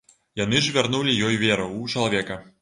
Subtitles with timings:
[0.39, 2.41] Яны ж вярнулі ёй веру ў чалавека.